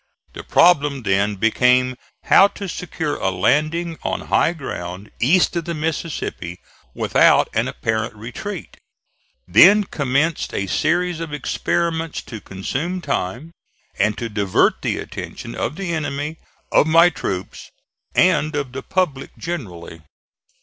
[0.33, 5.75] The problem then became, how to secure a landing on high ground east of the
[5.75, 6.59] Mississippi
[6.95, 8.77] without an apparent retreat.
[9.47, 13.51] Then commenced a series of experiments to consume time,
[13.99, 16.37] and to divert the attention of the enemy,
[16.71, 17.69] of my troops
[18.15, 20.01] and of the public generally.